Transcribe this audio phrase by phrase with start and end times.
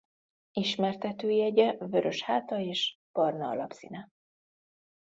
[0.51, 4.09] Ismertetőjegye vörös háta és barna alapszíne.